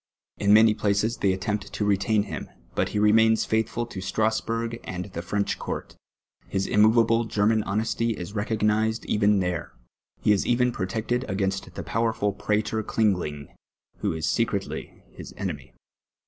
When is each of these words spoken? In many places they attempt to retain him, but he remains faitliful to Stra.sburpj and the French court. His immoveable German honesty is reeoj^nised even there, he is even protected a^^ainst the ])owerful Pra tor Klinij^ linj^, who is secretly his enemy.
In 0.39 0.51
many 0.51 0.73
places 0.73 1.17
they 1.17 1.31
attempt 1.31 1.71
to 1.73 1.85
retain 1.85 2.23
him, 2.23 2.49
but 2.73 2.89
he 2.89 2.97
remains 2.97 3.45
faitliful 3.45 3.85
to 3.91 4.01
Stra.sburpj 4.01 4.79
and 4.83 5.05
the 5.05 5.21
French 5.21 5.59
court. 5.59 5.95
His 6.47 6.65
immoveable 6.65 7.25
German 7.25 7.61
honesty 7.61 8.17
is 8.17 8.33
reeoj^nised 8.33 9.05
even 9.05 9.41
there, 9.41 9.73
he 10.19 10.31
is 10.31 10.43
even 10.47 10.71
protected 10.71 11.21
a^^ainst 11.29 11.71
the 11.75 11.83
])owerful 11.83 12.35
Pra 12.35 12.63
tor 12.63 12.81
Klinij^ 12.81 13.13
linj^, 13.13 13.47
who 13.99 14.13
is 14.13 14.27
secretly 14.27 15.03
his 15.11 15.35
enemy. 15.37 15.75